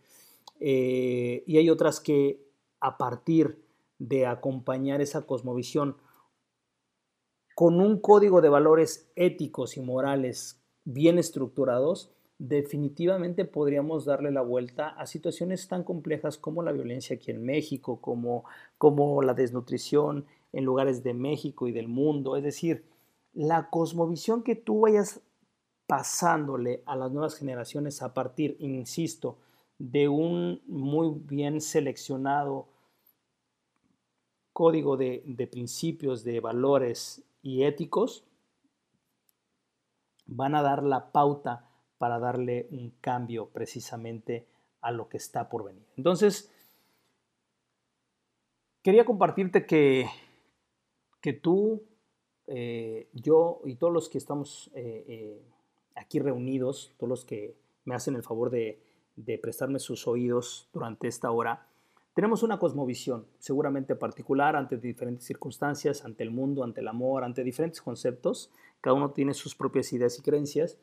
Eh, 0.58 1.44
y 1.46 1.58
hay 1.58 1.70
otras 1.70 2.00
que 2.00 2.42
a 2.80 2.98
partir 2.98 3.62
de 3.98 4.26
acompañar 4.26 5.00
esa 5.00 5.22
cosmovisión 5.22 5.96
con 7.54 7.80
un 7.80 8.00
código 8.00 8.40
de 8.40 8.48
valores 8.48 9.10
éticos 9.16 9.76
y 9.76 9.80
morales 9.80 10.60
bien 10.84 11.18
estructurados, 11.18 12.12
definitivamente 12.38 13.44
podríamos 13.44 14.04
darle 14.04 14.30
la 14.30 14.42
vuelta 14.42 14.88
a 14.90 15.06
situaciones 15.06 15.66
tan 15.66 15.82
complejas 15.82 16.38
como 16.38 16.62
la 16.62 16.70
violencia 16.70 17.16
aquí 17.16 17.32
en 17.32 17.44
México, 17.44 18.00
como, 18.00 18.44
como 18.78 19.22
la 19.22 19.34
desnutrición 19.34 20.26
en 20.52 20.64
lugares 20.64 21.02
de 21.02 21.14
México 21.14 21.66
y 21.66 21.72
del 21.72 21.88
mundo. 21.88 22.36
Es 22.36 22.42
decir, 22.42 22.84
la 23.32 23.70
cosmovisión 23.70 24.42
que 24.42 24.56
tú 24.56 24.80
vayas 24.80 25.20
pasándole 25.86 26.82
a 26.86 26.96
las 26.96 27.10
nuevas 27.10 27.34
generaciones 27.34 28.02
a 28.02 28.12
partir, 28.12 28.56
insisto, 28.60 29.38
de 29.78 30.08
un 30.08 30.60
muy 30.66 31.14
bien 31.14 31.60
seleccionado 31.60 32.68
código 34.52 34.96
de, 34.96 35.22
de 35.24 35.46
principios, 35.46 36.24
de 36.24 36.40
valores 36.40 37.22
y 37.42 37.62
éticos, 37.62 38.24
van 40.26 40.54
a 40.54 40.62
dar 40.62 40.82
la 40.82 41.10
pauta 41.10 41.70
para 41.96 42.18
darle 42.18 42.68
un 42.70 42.90
cambio 43.00 43.48
precisamente 43.48 44.46
a 44.80 44.90
lo 44.90 45.08
que 45.08 45.16
está 45.16 45.48
por 45.48 45.64
venir. 45.64 45.84
Entonces, 45.96 46.50
quería 48.82 49.04
compartirte 49.04 49.66
que, 49.66 50.08
que 51.20 51.32
tú, 51.32 51.82
eh, 52.46 53.08
yo 53.12 53.60
y 53.64 53.74
todos 53.74 53.92
los 53.92 54.08
que 54.08 54.18
estamos 54.18 54.70
eh, 54.74 55.04
eh, 55.08 55.42
aquí 55.96 56.18
reunidos, 56.18 56.94
todos 56.96 57.08
los 57.08 57.24
que 57.24 57.56
me 57.84 57.94
hacen 57.94 58.14
el 58.14 58.22
favor 58.22 58.50
de, 58.50 58.80
prestarme 59.42 59.80
sus 59.80 60.06
oídos 60.06 60.68
durante 60.72 61.08
esta 61.08 61.30
hora, 61.32 61.66
tenemos 62.14 62.42
una 62.42 62.58
cosmovisión 62.58 63.26
seguramente 63.38 63.96
particular 63.96 64.54
ante 64.54 64.76
diferentes 64.76 65.26
circunstancias, 65.26 66.04
ante 66.04 66.22
el 66.22 66.30
mundo, 66.30 66.62
ante 66.62 66.80
el 66.80 66.88
amor, 66.88 67.24
ante 67.24 67.42
diferentes 67.42 67.82
conceptos. 67.82 68.50
Cada 68.80 68.94
uno 68.94 69.10
tiene 69.10 69.34
sus 69.34 69.54
propias 69.54 69.92
ideas 69.92 70.18
y 70.18 70.22
creencias. 70.22 70.78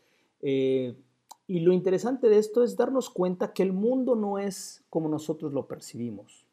Y 1.47 1.59
lo 1.59 1.73
interesante 1.73 2.27
de 2.27 2.39
esto 2.39 2.63
es 2.63 2.75
darnos 2.75 3.09
cuenta 3.09 3.53
que 3.53 3.63
el 3.63 3.71
mundo 3.71 4.15
no 4.15 4.39
es 4.39 4.83
como 4.89 5.09
nosotros 5.09 5.53
lo 5.53 5.67
percibimos. 5.67 6.47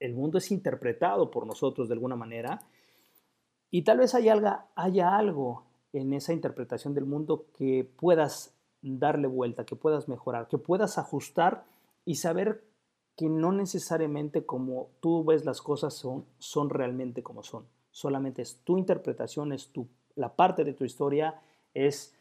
El 0.00 0.14
mundo 0.14 0.38
es 0.38 0.50
interpretado 0.50 1.30
por 1.30 1.46
nosotros 1.46 1.88
de 1.88 1.94
alguna 1.94 2.16
manera 2.16 2.66
y 3.76 3.82
tal 3.82 3.98
vez 3.98 4.14
haya, 4.14 4.64
haya 4.74 5.18
algo 5.18 5.64
en 5.92 6.14
esa 6.14 6.32
interpretación 6.32 6.94
del 6.94 7.04
mundo 7.04 7.44
que 7.58 7.86
puedas 7.98 8.54
darle 8.80 9.26
vuelta, 9.28 9.66
que 9.66 9.76
puedas 9.76 10.08
mejorar, 10.08 10.48
que 10.48 10.56
puedas 10.56 10.96
ajustar 10.96 11.66
y 12.06 12.14
saber 12.14 12.64
que 13.18 13.28
no 13.28 13.52
necesariamente 13.52 14.46
como 14.46 14.88
tú 15.00 15.24
ves 15.24 15.44
las 15.44 15.60
cosas 15.60 15.92
son, 15.92 16.24
son 16.38 16.70
realmente 16.70 17.22
como 17.22 17.42
son. 17.42 17.66
Solamente 17.90 18.40
es 18.40 18.56
tu 18.64 18.78
interpretación, 18.78 19.52
es 19.52 19.68
tu, 19.68 19.88
la 20.14 20.34
parte 20.36 20.64
de 20.64 20.72
tu 20.72 20.86
historia, 20.86 21.34
es 21.74 22.14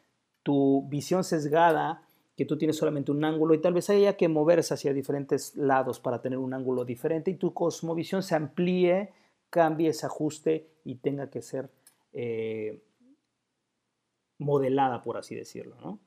tu 0.43 0.85
visión 0.89 1.23
sesgada, 1.23 2.01
que 2.35 2.43
tú 2.43 2.57
tienes 2.57 2.75
solamente 2.75 3.13
un 3.13 3.23
ángulo 3.23 3.53
y 3.53 3.61
tal 3.61 3.75
vez 3.75 3.89
haya 3.89 4.17
que 4.17 4.27
moverse 4.27 4.73
hacia 4.73 4.91
diferentes 4.91 5.55
lados 5.55 6.01
para 6.01 6.21
tener 6.21 6.37
un 6.37 6.53
ángulo 6.53 6.83
diferente 6.83 7.31
y 7.31 7.35
tu 7.35 7.53
cosmovisión 7.53 8.23
se 8.23 8.35
amplíe, 8.35 9.13
cambie, 9.55 9.93
se 9.93 10.05
ajuste 10.05 10.67
y 10.83 10.95
tenga 10.95 11.29
que 11.29 11.41
ser 11.41 11.71
eh, 12.11 12.83
modelada, 14.37 15.01
por 15.01 15.15
así 15.15 15.33
decirlo. 15.33 15.99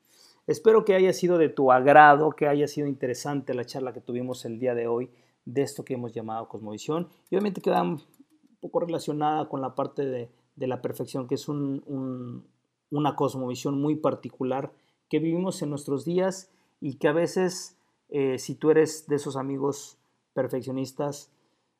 Espero 0.45 0.85
que 0.85 0.93
haya 0.93 1.13
sido 1.13 1.39
de 1.39 1.49
tu 1.49 1.71
agrado, 1.71 2.29
que 2.31 2.47
haya 2.47 2.67
sido 2.67 2.87
interesante 2.87 3.55
la 3.55 3.65
charla 3.65 3.91
que 3.91 4.01
tuvimos 4.01 4.45
el 4.45 4.59
día 4.59 4.75
de 4.75 4.87
hoy 4.87 5.09
de 5.45 5.63
esto 5.63 5.83
que 5.83 5.95
hemos 5.95 6.13
llamado 6.13 6.47
cosmovisión 6.47 7.09
y 7.31 7.35
obviamente 7.35 7.61
queda 7.61 7.81
un 7.81 7.99
poco 8.61 8.81
relacionada 8.81 9.49
con 9.49 9.61
la 9.61 9.73
parte 9.73 10.05
de, 10.05 10.29
la 10.67 10.81
perfección, 10.81 11.27
que 11.27 11.35
es 11.35 11.47
un 11.47 12.45
una 12.91 13.15
cosmovisión 13.15 13.79
muy 13.79 13.95
particular 13.95 14.71
que 15.09 15.19
vivimos 15.19 15.61
en 15.61 15.69
nuestros 15.69 16.05
días 16.05 16.51
y 16.79 16.95
que 16.95 17.07
a 17.07 17.13
veces, 17.13 17.77
eh, 18.09 18.37
si 18.39 18.55
tú 18.55 18.71
eres 18.71 19.07
de 19.07 19.15
esos 19.15 19.35
amigos 19.35 19.97
perfeccionistas, 20.33 21.31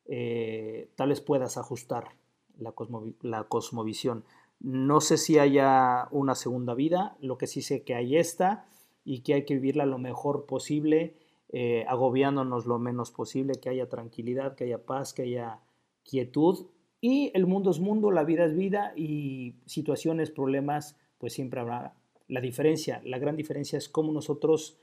eh, 0.09 0.89
tal 0.95 1.09
vez 1.09 1.21
puedas 1.21 1.57
ajustar 1.57 2.09
la, 2.57 2.73
la, 3.21 3.43
cosmovisión. 3.43 4.25
No 4.59 4.99
sé 4.99 5.17
si 5.17 5.39
haya 5.39 6.07
una 6.11 6.35
segunda 6.35 6.73
vida, 6.73 7.15
lo 7.21 7.37
que 7.37 7.47
sí 7.47 7.61
sé 7.61 7.83
que 7.83 7.95
hay 7.95 8.17
esta 8.17 8.65
y 9.05 9.21
que 9.21 9.35
hay 9.35 9.45
que 9.45 9.53
vivirla 9.53 9.85
lo 9.85 9.99
mejor 9.99 10.45
posible, 10.45 11.15
eh, 11.49 11.85
agobiándonos 11.87 12.65
lo 12.65 12.79
menos 12.79 13.11
posible, 13.11 13.53
que 13.61 13.69
haya 13.69 13.87
tranquilidad, 13.87 14.55
que 14.55 14.65
haya 14.65 14.85
paz, 14.85 15.13
que 15.13 15.21
haya 15.21 15.61
quietud 16.03 16.67
y 17.01 17.31
el 17.33 17.45
mundo 17.45 17.71
es 17.71 17.79
mundo, 17.79 18.11
la 18.11 18.23
vida 18.23 18.45
es 18.45 18.55
vida 18.55 18.93
y 18.95 19.55
situaciones, 19.65 20.31
problemas, 20.31 20.97
pues 21.17 21.33
siempre 21.33 21.61
habrá. 21.61 21.95
La 22.27 22.41
diferencia, 22.41 23.01
la 23.05 23.19
gran 23.19 23.35
diferencia 23.35 23.77
es 23.77 23.87
cómo 23.87 24.11
nosotros 24.11 24.77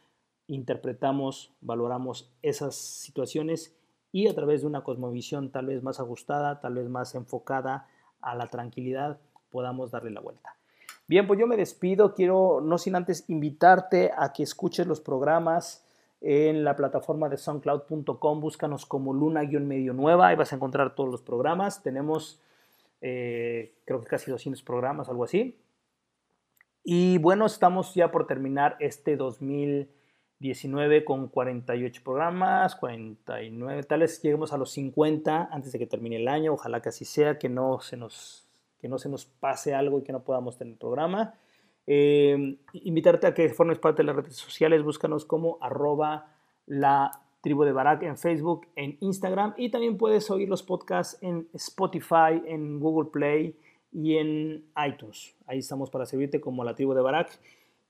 interpretamos, 0.46 1.52
valoramos 1.60 2.32
esas 2.42 2.76
situaciones 2.76 3.75
y 4.16 4.28
a 4.28 4.34
través 4.34 4.62
de 4.62 4.66
una 4.66 4.80
cosmovisión 4.80 5.50
tal 5.50 5.66
vez 5.66 5.82
más 5.82 6.00
ajustada, 6.00 6.58
tal 6.58 6.76
vez 6.76 6.88
más 6.88 7.14
enfocada 7.14 7.86
a 8.22 8.34
la 8.34 8.46
tranquilidad, 8.46 9.18
podamos 9.50 9.90
darle 9.90 10.10
la 10.10 10.22
vuelta. 10.22 10.56
Bien, 11.06 11.26
pues 11.26 11.38
yo 11.38 11.46
me 11.46 11.58
despido. 11.58 12.14
Quiero, 12.14 12.62
no 12.62 12.78
sin 12.78 12.96
antes, 12.96 13.28
invitarte 13.28 14.12
a 14.16 14.32
que 14.32 14.42
escuches 14.42 14.86
los 14.86 15.02
programas 15.02 15.84
en 16.22 16.64
la 16.64 16.76
plataforma 16.76 17.28
de 17.28 17.36
soundcloud.com. 17.36 18.40
Búscanos 18.40 18.86
como 18.86 19.12
Luna-Medio 19.12 19.92
Nueva. 19.92 20.28
Ahí 20.28 20.36
vas 20.36 20.50
a 20.50 20.56
encontrar 20.56 20.94
todos 20.94 21.10
los 21.10 21.20
programas. 21.20 21.82
Tenemos, 21.82 22.40
eh, 23.02 23.74
creo 23.84 24.00
que 24.00 24.06
casi 24.06 24.30
200 24.30 24.62
programas, 24.62 25.10
algo 25.10 25.24
así. 25.24 25.58
Y 26.82 27.18
bueno, 27.18 27.44
estamos 27.44 27.94
ya 27.94 28.10
por 28.10 28.26
terminar 28.26 28.78
este 28.80 29.14
2019 30.38 31.04
con 31.04 31.28
48 31.28 32.02
programas, 32.04 32.76
49, 32.76 33.82
tal 33.84 34.00
vez 34.00 34.20
lleguemos 34.20 34.52
a 34.52 34.58
los 34.58 34.70
50 34.72 35.48
antes 35.50 35.72
de 35.72 35.78
que 35.78 35.86
termine 35.86 36.16
el 36.16 36.28
año. 36.28 36.52
Ojalá 36.52 36.82
que 36.82 36.90
así 36.90 37.04
sea, 37.04 37.38
que 37.38 37.48
no 37.48 37.80
se 37.80 37.96
nos, 37.96 38.46
que 38.78 38.88
no 38.88 38.98
se 38.98 39.08
nos 39.08 39.24
pase 39.24 39.74
algo 39.74 39.98
y 39.98 40.02
que 40.02 40.12
no 40.12 40.24
podamos 40.24 40.58
tener 40.58 40.76
programa. 40.76 41.34
Eh, 41.86 42.58
invitarte 42.72 43.26
a 43.26 43.34
que 43.34 43.48
formes 43.48 43.78
parte 43.78 44.02
de 44.02 44.06
las 44.08 44.16
redes 44.16 44.36
sociales, 44.36 44.82
búscanos 44.82 45.24
como 45.24 45.56
arroba 45.62 46.32
la 46.66 47.22
tribu 47.40 47.64
de 47.64 47.72
Barak 47.72 48.02
en 48.02 48.18
Facebook, 48.18 48.66
en 48.74 48.98
Instagram 49.00 49.54
y 49.56 49.70
también 49.70 49.96
puedes 49.96 50.30
oír 50.30 50.48
los 50.48 50.62
podcasts 50.62 51.16
en 51.22 51.48
Spotify, 51.54 52.42
en 52.44 52.80
Google 52.80 53.10
Play 53.10 53.56
y 53.92 54.16
en 54.16 54.64
iTunes. 54.86 55.34
Ahí 55.46 55.58
estamos 55.58 55.88
para 55.88 56.04
servirte 56.04 56.40
como 56.40 56.64
la 56.64 56.74
tribu 56.74 56.92
de 56.92 57.02
Barak. 57.02 57.38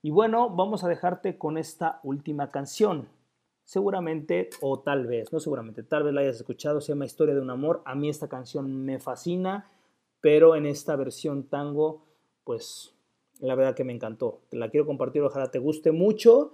Y 0.07 0.09
bueno, 0.09 0.49
vamos 0.49 0.85
a 0.85 0.87
dejarte 0.87 1.37
con 1.37 1.57
esta 1.57 1.99
última 2.01 2.49
canción. 2.49 3.09
Seguramente, 3.65 4.49
o 4.61 4.79
tal 4.79 5.05
vez, 5.05 5.33
no 5.33 5.41
seguramente, 5.41 5.83
tal 5.83 6.03
vez 6.03 6.13
la 6.13 6.21
hayas 6.21 6.37
escuchado, 6.37 6.79
se 6.79 6.93
llama 6.93 7.03
Historia 7.03 7.35
de 7.35 7.41
un 7.41 7.49
Amor. 7.49 7.81
A 7.83 7.93
mí 7.93 8.07
esta 8.07 8.29
canción 8.29 8.85
me 8.85 8.99
fascina, 8.99 9.69
pero 10.21 10.55
en 10.55 10.65
esta 10.65 10.95
versión 10.95 11.43
tango, 11.49 12.05
pues 12.45 12.95
la 13.41 13.55
verdad 13.55 13.75
que 13.75 13.83
me 13.83 13.91
encantó. 13.91 14.39
Te 14.47 14.55
la 14.55 14.69
quiero 14.69 14.85
compartir, 14.85 15.23
ojalá 15.23 15.51
te 15.51 15.59
guste 15.59 15.91
mucho. 15.91 16.53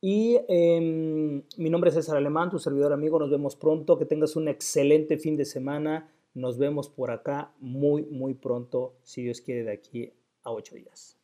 Y 0.00 0.38
em, 0.46 1.42
mi 1.56 1.70
nombre 1.70 1.88
es 1.88 1.96
César 1.96 2.16
Alemán, 2.16 2.48
tu 2.48 2.60
servidor 2.60 2.92
amigo. 2.92 3.18
Nos 3.18 3.30
vemos 3.30 3.56
pronto. 3.56 3.98
Que 3.98 4.04
tengas 4.04 4.36
un 4.36 4.46
excelente 4.46 5.18
fin 5.18 5.36
de 5.36 5.46
semana. 5.46 6.12
Nos 6.32 6.58
vemos 6.58 6.88
por 6.88 7.10
acá 7.10 7.50
muy, 7.58 8.04
muy 8.04 8.34
pronto, 8.34 8.94
si 9.02 9.24
Dios 9.24 9.40
quiere, 9.40 9.64
de 9.64 9.72
aquí 9.72 10.12
a 10.44 10.52
ocho 10.52 10.76
días. 10.76 11.23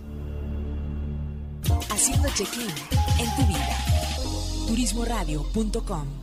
Haciendo 1.89 2.29
check-in 2.35 2.69
en 3.19 3.35
tu 3.35 3.45
vida. 3.47 3.77
turismoradio.com 4.67 6.20